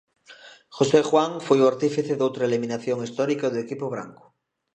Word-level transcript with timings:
José 0.77 0.99
Juan 1.09 1.31
foi 1.45 1.59
o 1.61 1.69
artífice 1.71 2.13
doutra 2.19 2.47
eliminación 2.49 2.97
histórica 3.05 3.45
do 3.53 3.59
equipo 3.65 3.85
branco. 3.93 4.23